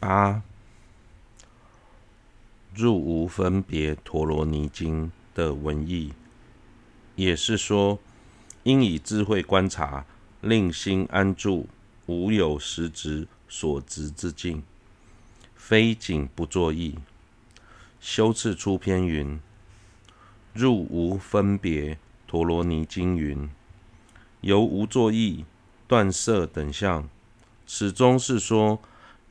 [0.00, 0.42] 八
[2.74, 6.14] 入无分别陀罗尼经的文意，
[7.16, 7.98] 也是说，
[8.62, 10.06] 应以智慧观察，
[10.40, 11.68] 令心安住，
[12.06, 14.62] 无有实执所执之境，
[15.54, 16.98] 非仅不作意。
[18.00, 19.38] 修次出篇云：
[20.54, 23.50] 入无分别陀罗尼经云，
[24.40, 25.44] 由无作意
[25.86, 27.06] 断色等相，
[27.66, 28.80] 始终是说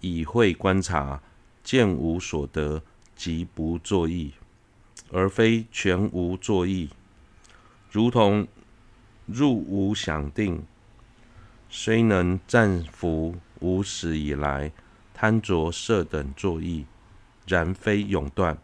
[0.01, 1.21] 以会观察，
[1.63, 2.81] 见无所得，
[3.15, 4.33] 即不作意，
[5.11, 6.89] 而非全无作意。
[7.91, 8.47] 如同
[9.25, 10.63] 入无想定，
[11.69, 14.71] 虽能暂伏无始以来
[15.13, 16.85] 贪着色等作意。
[17.47, 18.59] 然非永断。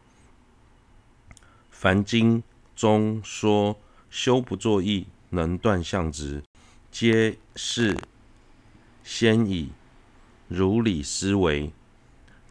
[1.71, 2.43] 凡经
[2.75, 3.75] 中说
[4.11, 6.43] 修不作意能断相执，
[6.91, 7.97] 皆是
[9.03, 9.71] 先以
[10.47, 11.71] 如理思维、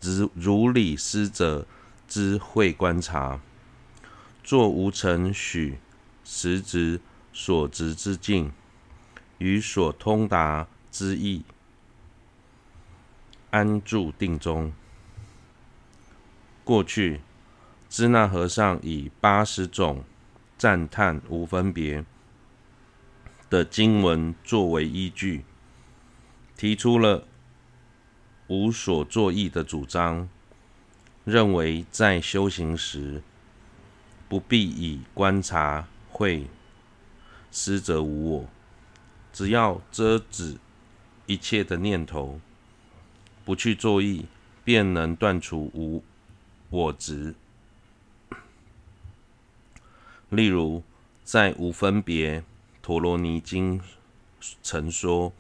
[0.01, 1.67] 如如理思则
[2.09, 3.41] 之慧观察，
[4.42, 5.78] 作无承许
[6.25, 7.00] 实执
[7.33, 8.53] 所执之境，
[9.39, 11.45] 与所通达之意，
[13.50, 14.72] 安住定中。
[16.65, 17.20] 过去，
[17.89, 20.03] 支那和尚以八十种
[20.59, 22.05] 赞叹无分别
[23.48, 25.45] 的经文作为依据，
[26.56, 27.27] 提出了
[28.48, 30.28] 无所作意的主张，
[31.25, 33.23] 认为在修行时
[34.28, 36.47] 不必以观察会
[37.50, 38.48] 失则无我，
[39.33, 40.59] 只要遮止
[41.27, 42.39] 一切的念头，
[43.47, 44.27] 不去作意，
[44.62, 46.05] 便能断除无
[46.69, 47.34] 我执，
[50.28, 50.83] 例如
[51.25, 52.45] 在无分别
[52.83, 53.81] 陀罗尼经
[54.62, 55.33] 曾说：“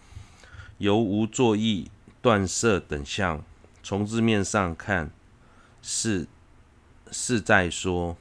[0.78, 1.90] 由无作意
[2.24, 3.44] 断色等相。”
[3.84, 5.10] 从字面上看，
[5.82, 6.26] 是
[7.12, 8.16] 是在说，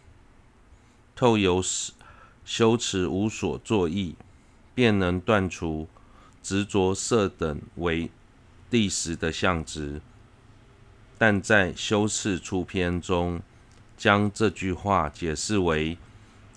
[1.15, 1.63] 透由
[2.43, 4.17] 修持无所作意，
[4.75, 5.87] 便能断除
[6.41, 8.11] 执着色等为
[8.69, 10.01] 第十的相执。
[11.17, 13.41] 但在修次出篇中，
[13.95, 15.97] 将这句话解释为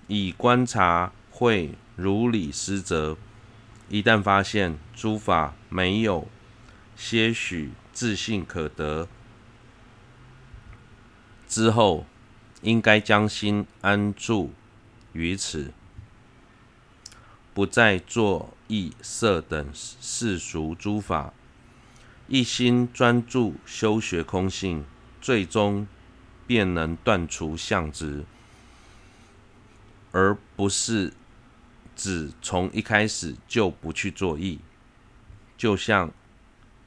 [0.09, 3.17] 以观察会如理思则。
[3.89, 6.27] 一旦发现诸法没有
[6.97, 9.07] 些许自信可得
[11.47, 12.07] 之后，
[12.63, 14.53] 应该将心安住
[15.13, 15.73] 于此，
[17.55, 21.33] 不再作意色等世俗诸法。
[22.29, 24.85] 一心专注修学空性，
[25.21, 25.87] 最终
[26.47, 28.25] 便能断除相执，
[30.11, 31.13] 而不是
[31.95, 34.59] 指从一开始就不去做意。
[35.57, 36.11] 就像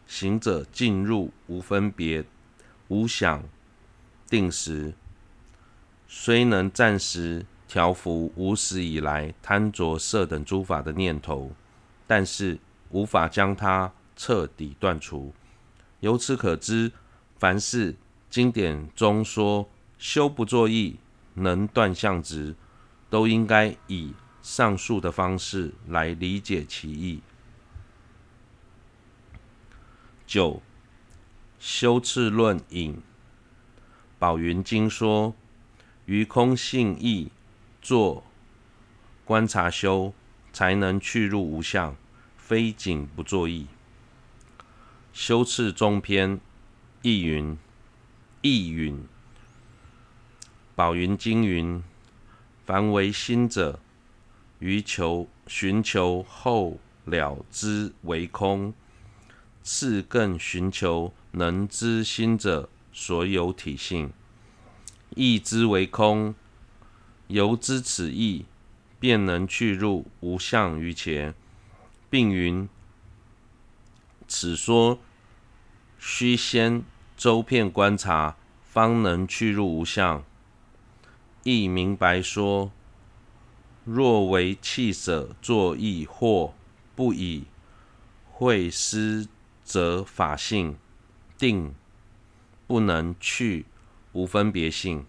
[0.09, 2.25] 行者进入无分别
[2.89, 3.41] 无想
[4.27, 4.93] 定时，
[6.09, 11.53] 虽能暂时调伏无始以来贪着色等诸法的念头，
[12.05, 12.59] 但是
[12.89, 13.93] 无法将它。
[14.21, 15.33] 彻底断除。
[16.01, 16.91] 由此可知，
[17.37, 17.95] 凡是
[18.29, 20.99] 经典中说修不作意
[21.35, 22.53] 能断相执，
[23.09, 27.21] 都应该以上述的方式来理解其意。
[30.29, 30.61] 九，
[31.59, 33.01] 修次论引
[34.19, 35.33] 宝云经说：
[36.05, 37.31] 于空性意
[37.81, 38.23] 作
[39.25, 40.13] 观察修，
[40.53, 41.95] 才能去入无相，
[42.37, 43.65] 非仅不作意。
[45.11, 46.39] 修次中篇
[47.01, 47.57] 译云：
[48.43, 49.03] 意云，
[50.75, 51.83] 宝云经云：
[52.67, 53.79] 凡为心者，
[54.59, 58.71] 于求寻求后了知为空，
[59.63, 64.11] 次更寻求能知心者所有体性，
[65.15, 66.33] 意之为空。
[67.27, 68.45] 由知此意，
[68.99, 71.35] 便能去入无相于前，
[72.09, 72.67] 并云。
[74.27, 74.99] 此说
[75.99, 76.83] 须先
[77.15, 80.23] 周遍观察，方能去入无相。
[81.43, 82.71] 亦明白说，
[83.85, 86.53] 若为弃舍作意或
[86.95, 87.43] 不以
[88.31, 89.27] 慧思
[89.69, 90.75] 则法性，
[91.37, 91.75] 定
[92.65, 93.67] 不能去
[94.13, 95.05] 无分别性。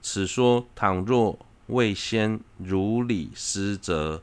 [0.00, 4.22] 此说倘若未先如理思则，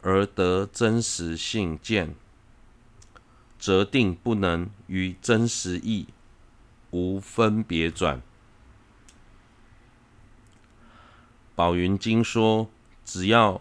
[0.00, 2.14] 而得真实性见。
[3.58, 6.06] 则定不能于真实义
[6.90, 8.22] 无分别转。
[11.54, 12.70] 宝云经说，
[13.04, 13.60] 只要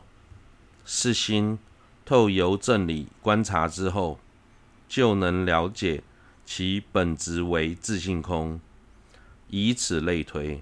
[0.85, 1.59] 是心
[2.05, 4.19] 透由正理观察之后，
[4.87, 6.03] 就能了解
[6.45, 8.59] 其本质为自性空。
[9.49, 10.61] 以此类推，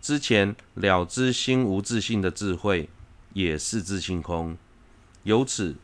[0.00, 2.88] 之前了知心无自性的智慧
[3.32, 4.56] 也是自性空，
[5.22, 5.76] 由此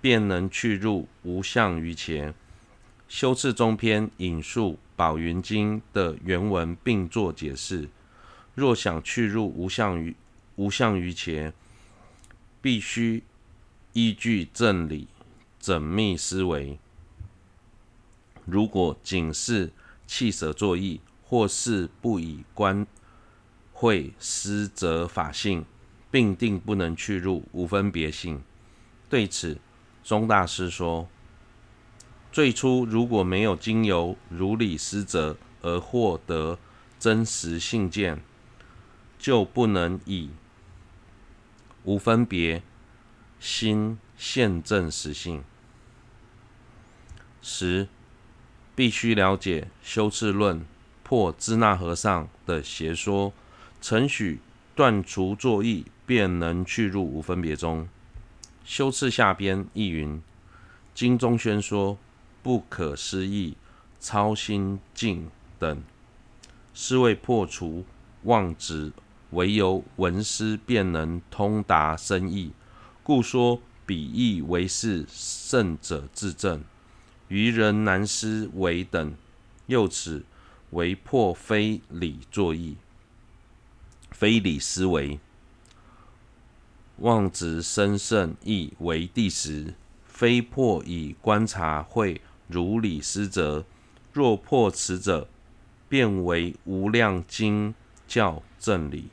[0.00, 2.34] 便能去入无相于前。
[3.08, 7.88] 修次中篇引述《宝云经》的原文，并作解释。
[8.54, 10.14] 若想去入无相于
[10.56, 11.52] 无相于前，
[12.62, 13.22] 必须
[13.92, 15.08] 依据正理
[15.60, 16.78] 缜密思维。
[18.44, 19.72] 如果仅是
[20.06, 22.86] 弃舍作意，或是不以观
[23.72, 25.64] 慧思择法性，
[26.10, 28.42] 并定不能去入无分别性。
[29.08, 29.58] 对此，
[30.02, 31.08] 宗大师说：
[32.30, 36.58] 最初如果没有经由如理施则而获得
[36.98, 38.22] 真实信见，
[39.18, 40.30] 就不能以
[41.84, 42.62] 无分别
[43.40, 45.42] 心现证实性。
[47.40, 47.88] 十，
[48.74, 50.64] 必须了解修次论
[51.02, 53.32] 破支那和尚的邪说，
[53.80, 54.40] 承许
[54.74, 57.88] 断除作意便能去入无分别中。
[58.64, 60.22] 修次下边亦云：
[60.94, 61.98] 经中宣说
[62.42, 63.56] 不可思议
[64.00, 65.82] 超心境等，
[66.72, 67.84] 是为破除
[68.22, 68.92] 妄执。
[69.30, 72.52] 唯由闻思便能通达深意，
[73.02, 76.62] 故说彼意为是圣者自证。
[77.34, 79.12] 愚人难思惟等，
[79.66, 80.24] 又此
[80.70, 82.76] 为破非理作意，
[84.12, 85.18] 非理思维。
[86.98, 89.74] 妄执深胜亦为第十，
[90.06, 93.64] 非破以观察会如理思则。
[94.12, 95.26] 若破此者，
[95.88, 97.74] 便为无量经
[98.06, 99.08] 教正理。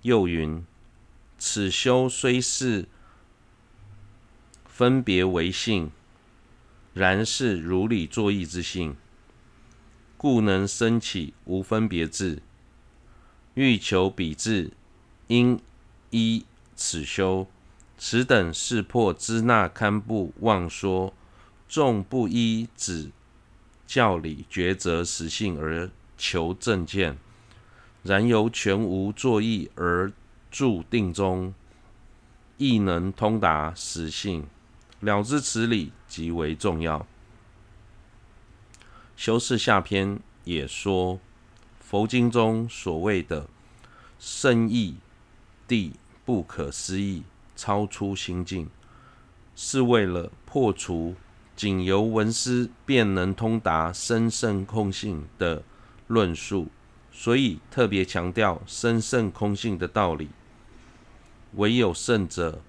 [0.00, 0.64] 又云：
[1.38, 2.88] 此修虽是
[4.64, 5.90] 分别为性，
[6.94, 8.96] 然是如理作意之性，
[10.16, 12.40] 故能生起无分别智。
[13.54, 14.70] 欲求彼智，
[15.26, 15.60] 应
[16.10, 17.46] 依此修。
[17.98, 21.12] 此等是破支那堪布妄说，
[21.68, 23.10] 众不依止
[23.86, 27.18] 教理抉择实性而求正见。
[28.02, 30.12] 然由全无作意而
[30.50, 31.54] 住定中，
[32.58, 34.46] 亦能通达实性，
[35.04, 37.06] 了知此理极为重要。
[39.16, 41.20] 修次下篇也说，
[41.78, 43.48] 佛经中所谓的
[44.18, 44.96] 圣义
[45.68, 45.92] 地
[46.24, 47.22] 不可思议
[47.54, 48.68] 超出心境，
[49.54, 51.14] 是为了破除
[51.54, 55.62] 仅由闻思便能通达深胜空性的
[56.08, 56.68] 论述。
[57.16, 60.30] 所以特别强调深胜空性的道理，
[61.52, 62.60] 唯有圣者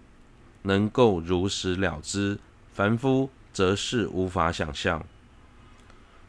[0.66, 2.40] 能够如实了知，
[2.74, 5.06] 凡夫则是无法想象。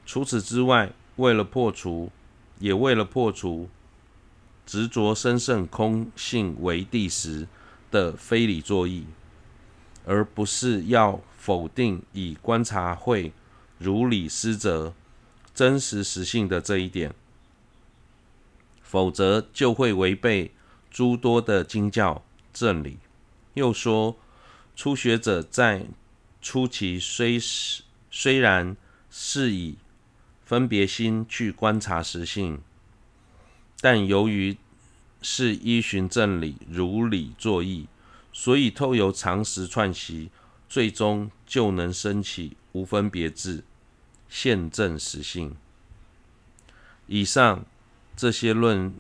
[0.05, 2.12] 除此之外，为了破除，
[2.59, 3.69] 也为了破除
[4.67, 7.49] 执着深胜空性为地时
[7.91, 9.06] 的非理作意，
[10.05, 13.32] 而不是要否定以观察会
[13.79, 14.93] 如理思择
[15.55, 17.15] 真实实性的这一点。
[18.82, 20.53] 否则就会违背
[20.91, 22.23] 诸多的经教
[22.53, 22.99] 正理。
[23.55, 24.17] 又说，
[24.76, 25.87] 初学者在
[26.40, 28.76] 初期虽是虽然
[29.11, 29.76] 是以
[30.44, 32.60] 分别心去观察实性，
[33.81, 34.56] 但由于
[35.20, 37.89] 是依循正理如理作意，
[38.32, 40.31] 所以透由常识串习，
[40.69, 43.65] 最终就能生起无分别智，
[44.29, 45.56] 现证实性。
[47.08, 47.65] 以上。
[48.19, 48.94] 这些论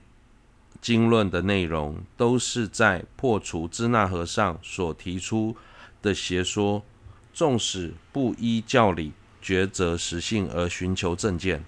[0.80, 5.56] 经论的内容，都是在破除支那和尚所提出
[6.00, 6.84] 的邪说。
[7.32, 11.62] 纵使不依教理抉择实性而寻求正见，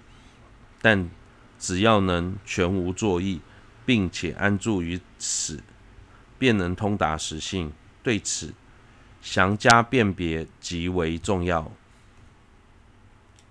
[0.81, 1.07] 但
[1.59, 3.39] 只要能全无作意，
[3.85, 5.61] 并且安住于此，
[6.39, 7.71] 便能通达实性。
[8.01, 8.51] 对此，
[9.21, 11.71] 详加辨别极为重要。